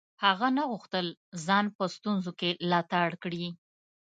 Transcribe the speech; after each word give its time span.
هغه 0.23 0.47
نه 0.57 0.63
غوښتل 0.71 1.07
ځان 1.45 1.65
په 1.77 1.83
ستونزو 1.95 2.31
کې 2.39 2.49
لتاړ 2.71 3.09
کړي. 3.23 3.45